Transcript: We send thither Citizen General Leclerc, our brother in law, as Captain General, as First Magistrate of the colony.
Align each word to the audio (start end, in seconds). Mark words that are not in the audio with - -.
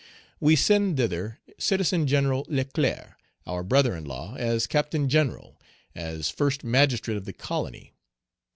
We 0.39 0.55
send 0.55 0.97
thither 0.97 1.37
Citizen 1.59 2.07
General 2.07 2.43
Leclerc, 2.49 3.19
our 3.45 3.61
brother 3.63 3.95
in 3.95 4.03
law, 4.05 4.33
as 4.33 4.65
Captain 4.65 5.07
General, 5.07 5.59
as 5.93 6.27
First 6.31 6.63
Magistrate 6.63 7.17
of 7.17 7.25
the 7.25 7.33
colony. 7.33 7.93